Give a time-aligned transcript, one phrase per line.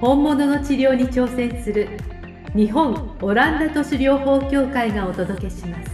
[0.00, 1.88] 本物の治療に挑戦する
[2.56, 5.90] 日本オランダ都市療法協会がお届けします。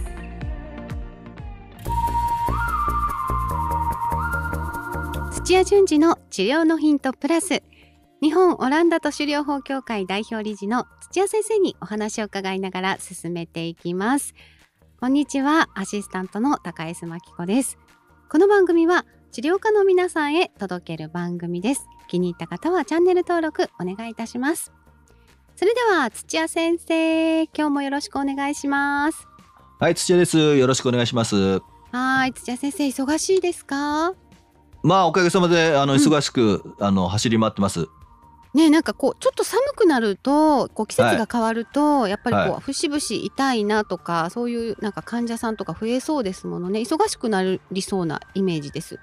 [5.43, 7.63] 土屋順次の治療のヒントプラス
[8.21, 14.33] 日本オランダ都市療法協会代表理事の土屋先生にお話を伺いながら進めていきます。
[15.01, 17.77] こんにちはアシスタントの高江須真紀子です。
[18.29, 21.87] この番組は治療家の皆さんへ届ける番組です。
[22.07, 24.71] 気に入った方はチャンネル登録お願いいたします。
[25.55, 29.27] それでは土屋先生今日もよろしくお願いします。
[29.79, 30.37] はい土屋です。
[30.37, 31.61] よろしくお願いします。
[31.91, 34.13] はい土屋先生忙しいですか？
[34.83, 37.87] まあおかげさまであの忙しく、うん、あの走り回ってます。
[38.53, 46.79] ねなんかこうちょっと寒くなるとこう季節が変わると、はい、やっぱりこう、はい、節々痛いなとかそういうなんか患者さんとか増えそうですものね。
[46.79, 48.99] 忙しくなりそうなイメージです。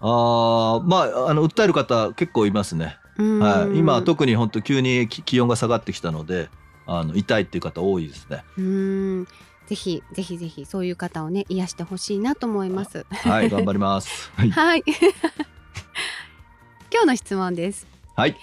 [0.00, 2.96] あまああの訴える方結構いますね。
[3.16, 6.48] はい、今特に本当急に気温が下がってきたので
[6.86, 8.44] あの痛いっていう方多いですね。
[8.56, 9.26] うん
[9.66, 13.04] ぜひぜひぜひそういう方をね癒してほしいなと思います。
[13.10, 14.30] はい頑張ります。
[14.36, 14.84] はい、はい、
[16.90, 17.86] 今日の質問です。
[18.16, 18.36] はい。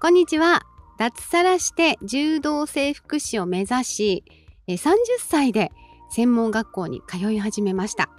[0.00, 0.62] こんにちは
[1.00, 4.24] 脱サラして柔道整復師を目指し
[4.68, 5.72] 30歳で
[6.10, 8.10] 専門学校に通い始めました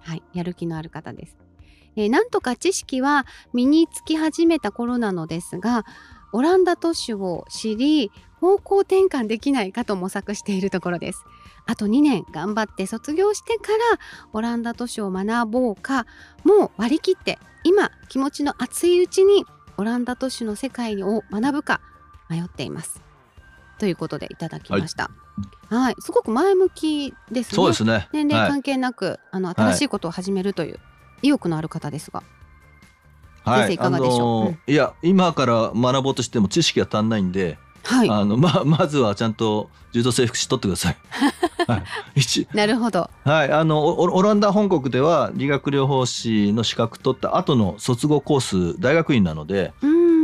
[0.00, 1.36] はいやる気のある方です
[1.96, 5.84] えなんとか知識は身につき始めた頃なのですが
[6.32, 11.24] オランダ都市を知り方向転換できないかと模索しているところです
[11.66, 13.78] あと2年頑張って卒業してから
[14.32, 16.06] オランダ都市を学ぼうか
[16.44, 19.44] もう割り切って今気持ちの熱いうちに
[19.76, 21.80] オランダ都市の世界を学ぶか
[22.28, 23.02] 迷っています
[23.78, 25.10] ということでいただきました。
[25.68, 27.56] はい、はい、すごく前向きですね。
[27.56, 28.08] そうですね。
[28.12, 30.80] 年齢関係なく、はい、あの新しいことを始めるという
[31.26, 32.22] 意欲のある方ですが。
[33.44, 40.96] はい、先生いかがでしょう、いや今から学ぼうとしても知識が足んないんで、はい、あのま まずはちゃんと柔道整復師取ってください。
[41.68, 41.82] はい、
[42.56, 43.08] なるほど。
[43.24, 49.72] はい、あのオランダ本国では理学療法士の資格取った後の卒業コース大学院なので、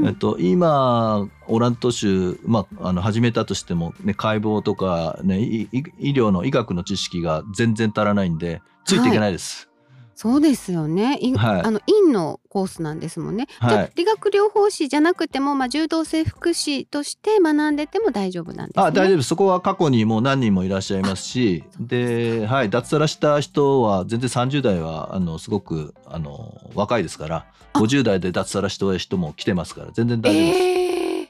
[0.04, 5.68] えっと今オランダ都市まああの始めたとしてもね解剖とかね医
[6.00, 9.66] 療の医学の知識が全然足らないんでついていけないです。
[9.66, 9.71] はい
[10.14, 11.18] そうですよね。
[11.36, 13.46] はい、あの院のコースなんですもんね。
[13.58, 19.22] はい、理学療法士じゃなくても、まあ柔道整復師として学んでても大丈夫なんです、ね、あ、大丈夫。
[19.22, 30.58] そこは過去にもう何人もいらっしゃいますし、で、はい、脱サラした人は全然30代はあのすごくあの若いですから、50代で脱サラした人も来てますから全然大丈夫です。
[30.58, 31.28] えー、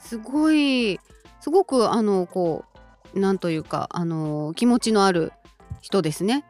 [0.00, 1.00] すごい、
[1.40, 2.64] すごくあのこ
[3.14, 5.32] うなんというかあの気持ちのある
[5.80, 6.44] 人ですね。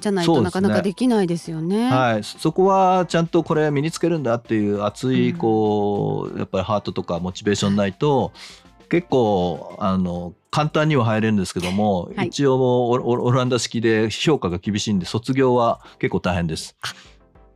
[0.00, 1.88] じゃないとなかなかできないですよね。
[1.88, 8.32] ねはい、そこはちゃんとこれ身につけるんだっていう熱いこう、うん、やっぱりハートとかモチベーションないと
[8.88, 16.76] 結構あの簡単には入れるんですけども、はい、一応オランダ式で評価が厳しいんで卒業は結構大変です。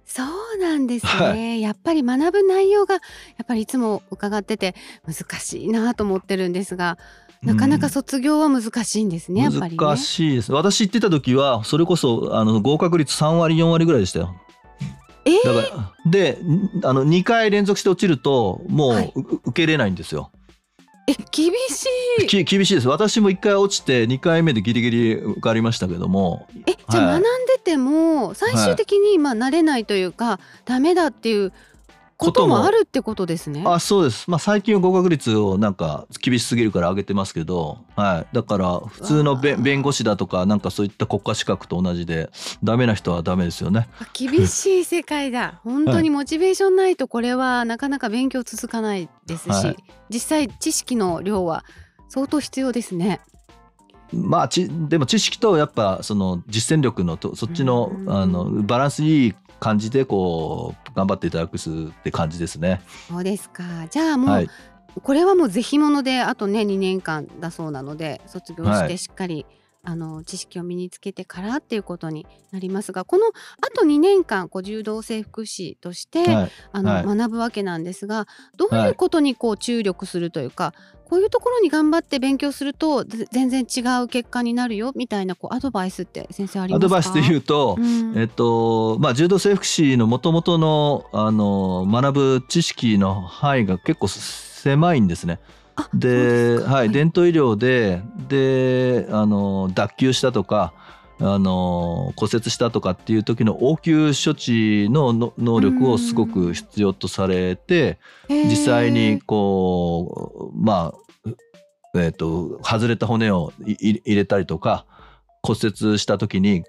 [0.05, 3.01] そうなんですね、はい、やっぱり学ぶ内容がや
[3.45, 4.75] っぱりいつも伺ってて
[5.07, 6.99] 難しいなと思ってるんですが
[7.43, 10.53] なかなか卒業は難しいんですね、うん、難しいです。
[10.53, 14.35] 私行ってた時はそれこそあの合格率3割4割ぐらいでしたよ。
[15.25, 16.39] えー、だからで
[16.85, 20.31] あの2回連続して落ちるともう、はい、受けれないんですよ。
[21.09, 21.87] え厳し
[22.23, 22.45] い。
[22.45, 22.89] 厳しいです。
[22.89, 26.47] 私も1回落ちて2回目でギリギリ受かりましたけども。
[26.67, 31.53] えじゃあ学んでても最終的にまあ慣れないというか、はい、ダメだっていう
[32.21, 33.65] こともあるってことですね。
[33.67, 34.31] あそうです。
[34.31, 38.35] まあ最近は合格率をなんか厳しすぎるから上げてますけど、はい。
[38.35, 42.31] だから普通の弁護士だとかなんかそういった国家資格と同じで
[42.63, 43.89] ダメな人はダメですよね。
[44.13, 45.61] 厳しい世界だ。
[45.65, 49.77] 本当にモチベーションないとこれはなかなか勉強続かないですし、はい、
[50.11, 51.65] 実際知識の量は
[52.09, 53.21] 相当必要ですね。
[54.13, 61.61] まあちでも知識とやっぱその実践力のとそっちのあのバランスいい感じでこう頑張っていただくっ
[62.03, 62.81] て感じですね。
[63.09, 63.63] そうですか。
[63.91, 64.51] じゃあもう、はい、
[65.03, 69.47] これはもうぜひものであとね2年間だそうなので卒業してしっかり
[69.83, 73.31] あの知識を身につけてからっていうことになりますがこのあ
[73.75, 76.51] と2年間こう柔道整復師として、はい。
[76.73, 77.05] あのはい。
[77.05, 80.75] 学ぶわけなんですがどういうことにこう注力するというか、
[81.05, 86.87] こういうところに頑張って勉強するとぜ全然違う結果になるよみたいなこうアドバイスって先生ありますか？
[86.87, 88.13] アドバイスで言うと、うん。
[88.17, 95.41] えっとまあ、柔道整復師のもともとのあの学ぶ知識の範囲が結構狭いんですね。
[95.95, 100.73] ではい、伝統医療でであの脱臼したとか
[101.21, 107.99] あの骨折したとかっていう時の応急処置のの能力をすごく必要とされて
[108.29, 111.31] 実際にこうまあ
[111.99, 114.87] えっ、と外れた骨を入れたりとか
[115.43, 116.65] 骨折した時に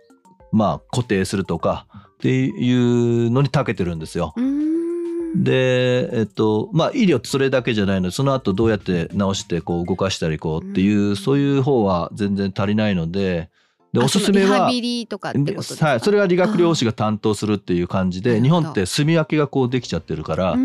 [0.52, 4.34] まあ固定するとかっていうのに長けてるんですよ。
[4.36, 4.51] うーん
[5.36, 8.10] でえっとまあ医療ってそれだけじゃないの。
[8.10, 11.16] でその後どうやって治してこう動かしたりこうっていう、うん。
[11.16, 13.50] そういう方は全然足りないので。
[13.94, 15.86] であおすすめはそのリハビリとかってことですか？
[15.86, 20.56] はい、それは理学療師が担当するっていう感じで日本って住み分けがこうできちゃってるから、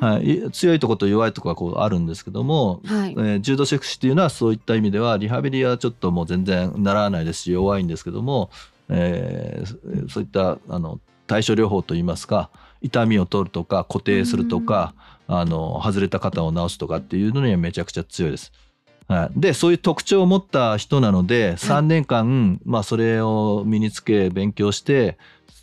[0.00, 3.12] はい、強いところと弱いところがこうあるんですけども、はい。
[3.12, 8.50] えー柔道セクシーっていうのはそういった意味ではリハビリはちょっともう全然ならないですし弱いんですけども、
[8.88, 10.98] えーそういったあの
[11.28, 12.50] 対処療法といいますか
[12.86, 14.94] 痛みを取るとか固定するとか、
[15.28, 18.52] あの外れた肩を治すとかっていうのにはめちゃくちゃ強いです。
[19.08, 25.16] はい、でそういう特徴を持った人なので3年間、まあ、それを身につけ勉強して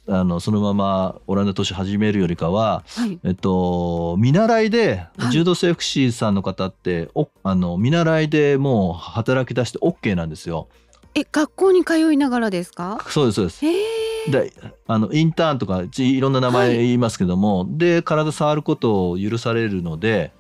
[0.08, 3.20] あのそのままオランダ都市始めるよりかははい。
[3.24, 5.32] えっと、見習いではい。
[5.32, 10.68] 柔道整復師さんの方って、おあの見習いでもう働き出して OK なんですよ。
[11.16, 13.04] え学校に通いながらですか？
[13.10, 13.66] そうですそうです。
[13.66, 14.54] へえで
[14.88, 20.32] あのインターンとかちいろんな名前言いますけども、で体触ることを許されるので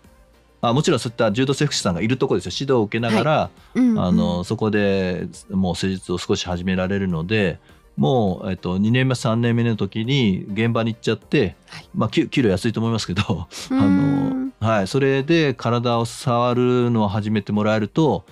[0.62, 2.52] あもちろんそういった柔道整復師さんがいるところですよ。
[2.54, 4.00] 指導を受けながら、うんうん。
[4.00, 7.60] あのそこでもう施術を少し始められるので
[7.98, 11.90] もう、えっと、2年目3年目の時に現場に行っちゃって、はい。
[11.94, 14.52] まあ給給料安いと思いますけどあん。
[14.60, 18.24] の、はい、それで体を触るのを始めてもらえると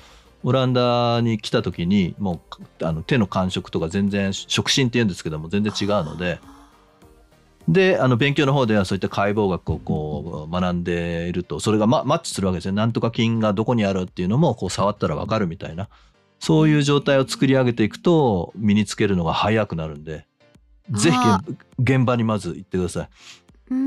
[0.43, 2.41] オランダに来た時にも
[2.79, 6.39] うあの手の感触とか全然触診って言うんですけども全然違うので。
[7.67, 15.88] であの勉強の方ではそういった解剖学をこう学んでいるとそれがママッチするわけですよなんとか筋がどこにあるっていうのもこう触ったら分かるみたいな。
[16.39, 20.25] そういう状態を作り上げていくと身につけるのが早くなるんで。
[20.89, 21.41] ぜひあ
[21.79, 23.09] 現現場にまず行ってください。
[23.71, 23.77] うー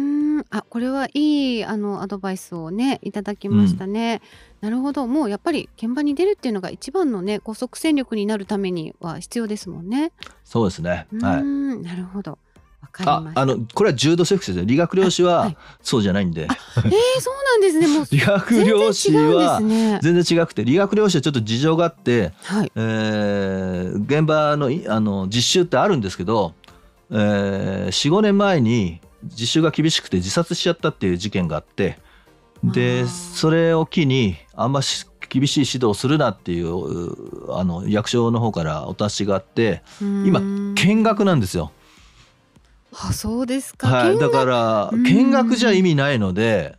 [0.41, 0.45] ん。
[0.51, 4.21] あこれはいいあのアドバイスをねいただきましたね、
[4.61, 5.07] なるほど。
[5.07, 10.11] もうやっぱり現場に出るっていうのが一番のねこう即戦力になるためには必要ですもんね。
[10.45, 11.43] そうですね、うーはい。
[11.43, 11.83] ん。
[11.83, 12.39] なるほど。
[12.83, 13.41] わかりあました。
[13.41, 15.57] あのこれは柔道セクシーで理学療師ははい。
[15.81, 16.51] そうじゃないんで、えー、
[17.21, 17.87] そうなんですね。
[17.87, 19.99] もう 理学療師違うんはですね。
[20.03, 22.73] 全然違くて理学療師はちょっと事情があって、はい。
[22.75, 26.55] えー現場のいあの実習ってあるんですけど、
[27.11, 31.99] えー、45年前に実習が厳しくて自殺しちゃったっていう事件があって
[32.63, 40.41] でそれを機にあんまし厳しい指導をするなっていううあの役所の方からお達しがあって今今
[40.75, 41.73] 見学なんですよ。
[42.97, 45.03] あそうですか、はい、だからうん。
[45.03, 46.77] 見学じゃ意味ないので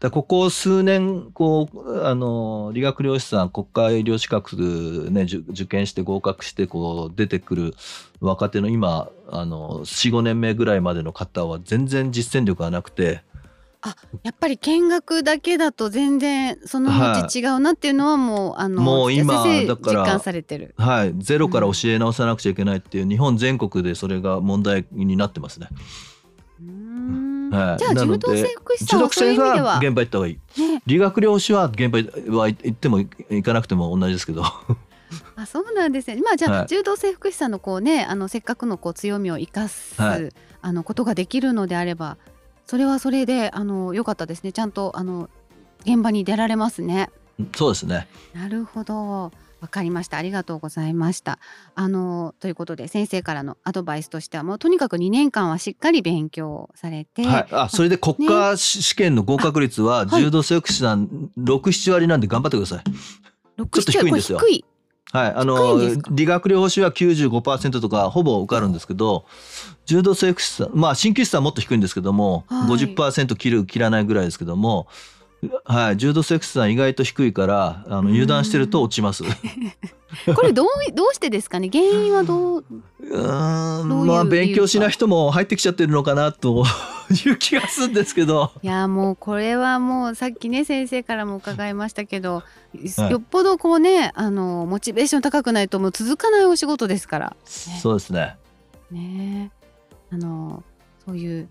[0.00, 7.74] だここ数年こうあの理学療師さん国家医療資格、ね、受受験して合格してこう出てくる
[8.20, 13.22] 若手の今あの45年目ぐらいまでの方は全然実践力がなくて。
[14.24, 20.74] やっぱり見学だけだと全然その道違うなっていうのはもう、あのもう今だから実感されてる。
[20.76, 25.68] はい、ゼロから教え直さなくちゃいけないっていう日本全国でそれが問題になってますね。
[27.50, 27.78] はい。
[27.78, 29.78] じゃあ柔道整復師さんはそういう意味では。
[29.78, 30.60] 現場行った方がいい。
[30.60, 30.82] ね。
[30.86, 31.98] 理学療師は現場
[32.36, 34.44] は行っても行かなくても同じですけど。
[35.34, 36.20] あそうなんですね。
[36.22, 36.66] まあじゃあ、はい。
[36.68, 40.28] 柔道整復師さんのこうねあのせっかくのこう強みを生かす、はい。
[40.62, 42.18] あのことができるのであれば
[42.66, 44.52] それはそれであの良かったですね。
[44.52, 45.28] ちゃんとあの
[45.86, 47.10] 現場に出られますね。
[47.56, 48.06] そうですね。
[48.34, 50.16] なるほどわかりました。
[50.16, 51.38] ありがとうございました。
[51.74, 60.22] あのということで先生からのアドバイスとしてはもうとにかく2年間はしっかり勉強されて、はい、あそれで国家試験の合格率ははい。
[60.22, 62.84] 柔道整復師さん67割なんで頑張ってください。
[63.56, 64.38] 六ちょっと低いんですよ。
[64.38, 64.64] 低い？
[65.12, 65.80] はい、あの
[66.12, 69.26] 理学療法士は95%とかほぼ受かるんですけど
[69.84, 72.68] 柔道整復師さんまあ鍼灸師さんはもっと低いんですけども、はい。
[72.68, 74.86] 50%切る切らないぐらいですけども、
[75.64, 78.06] はい、柔道整復師さん意外と低いからあうん。
[78.06, 79.24] の油断してると落ちます。
[79.24, 79.26] う
[80.34, 81.70] これどうどうしてですかね？
[81.72, 82.64] 原因はどう？
[83.00, 86.64] うまあ勉強しない人も入ってきちゃってるのかなと
[87.26, 88.50] いう気がするんですけど。
[88.62, 92.42] いやもうこれはもうさっきね先生からも伺いましたけど、
[93.08, 97.36] よっぽどこうねあのモチベーション高くないともう続かないお仕事ですから。
[97.46, 98.36] そうですね。
[98.90, 99.50] ね。
[100.12, 100.62] あの
[101.06, 101.48] そういう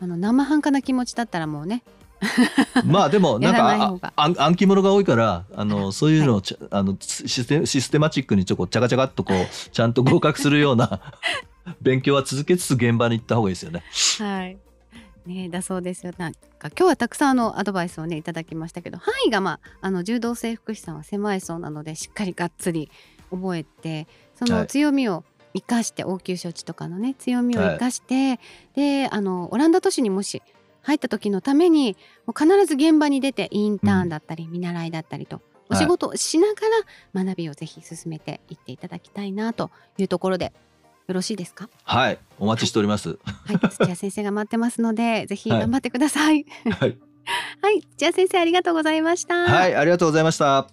[0.00, 1.82] あの生半可な気持ちだったらもうね
[2.84, 11.00] まあでもなんか暗記物が多いからあのそういうのを、はい、あのシステシステマチックにちょこちゃかちゃかっとこうちゃんと合格するような
[11.80, 13.82] 勉強は続けつつ現場に行った方がいいですよね。
[14.18, 14.58] はい。
[15.26, 16.12] ね、だそうですよ。
[16.16, 22.90] なんか今日はたくさんのアドバイスをねいただきましたけど範囲が、まあ、あの柔道整復師さんは狭いそうなのでしっかりがっつり
[23.30, 28.38] 覚えてその強みを生かして、はい、応急処置とかのね強みを生かして、はい、
[28.74, 30.42] であのオランダ都市にもし
[30.82, 36.54] 入った時のためにもう必ず現場に出てインターンだったり、見習いだったりとお仕事をしなが
[37.14, 40.52] ら学びをぜひ進めていっていただきたいなというところで
[41.08, 41.68] よろしいですか？
[41.84, 42.18] はい。
[42.38, 43.18] お待ちしております。
[43.46, 46.46] はい、土屋先生が待ってますので ぜひ頑張ってください。
[46.70, 46.98] はい、
[47.62, 49.34] はい、土屋先生ありがとうございました。
[49.44, 49.74] はい。
[49.74, 50.68] ありがとうございました。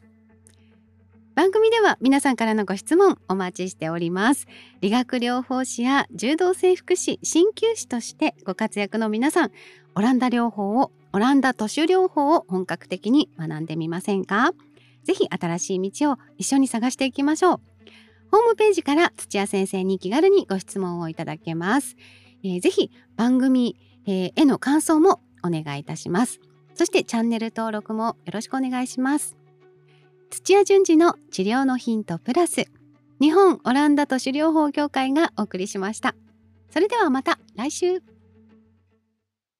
[1.35, 4.47] 番組では皆さんからのご質問お待ちしております。
[4.79, 9.51] 理学療法士や柔道整復師鍼灸師としてご活躍の皆さん
[9.95, 14.51] オランダ療法をオランダ都市療法を本格的に学んでみませんか？
[15.03, 17.61] ぜひ新しい道を一緒に探していきましょう。
[18.31, 21.95] ホームページから土屋先生に気軽にご質問をいただけます、
[22.43, 26.41] えー、ぜひ番組、えー、への感想もお願いいたします。
[26.73, 29.37] そしてチャンネル登録もよろしくお願いします。
[30.29, 32.65] 土屋順次の治療のヒントプラス
[33.21, 36.15] 日本オランダ都市療法協会がお送りしました。
[36.69, 38.14] それではまた来週。